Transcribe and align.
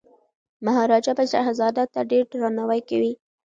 مهاراجا 0.65 1.11
به 1.17 1.23
شهزاده 1.31 1.83
ته 1.93 1.99
ډیر 2.11 2.23
درناوی 2.31 2.81
کوي. 2.89 3.13